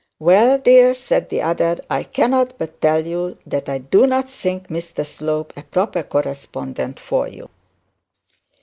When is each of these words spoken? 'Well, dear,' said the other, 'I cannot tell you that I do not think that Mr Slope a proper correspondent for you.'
'Well, 0.17 0.57
dear,' 0.57 0.95
said 0.95 1.29
the 1.29 1.43
other, 1.43 1.77
'I 1.87 2.03
cannot 2.05 2.53
tell 2.81 3.05
you 3.05 3.37
that 3.45 3.69
I 3.69 3.77
do 3.77 4.07
not 4.07 4.31
think 4.31 4.67
that 4.69 4.73
Mr 4.73 5.05
Slope 5.05 5.53
a 5.55 5.61
proper 5.61 6.01
correspondent 6.01 6.99
for 6.99 7.27
you.' 7.27 7.51